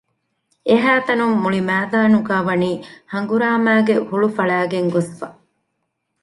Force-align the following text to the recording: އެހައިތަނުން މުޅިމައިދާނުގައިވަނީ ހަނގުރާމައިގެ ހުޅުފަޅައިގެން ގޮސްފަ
އެހައިތަނުން 0.67 1.35
މުޅިމައިދާނުގައިވަނީ 1.43 2.69
ހަނގުރާމައިގެ 3.11 3.95
ހުޅުފަޅައިގެން 4.07 4.89
ގޮސްފަ 4.93 5.27